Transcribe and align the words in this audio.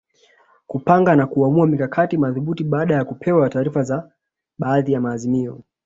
Kupanga 0.67 1.15
na 1.15 1.27
kuamua 1.27 1.67
mikakati 1.67 2.17
madhubuti 2.17 2.63
badala 2.63 2.95
ya 2.95 3.05
kupewa 3.05 3.49
taarifa 3.49 3.83
za 3.83 4.11
baadhi 4.59 4.91
ya 4.93 5.01
maazimio 5.01 5.61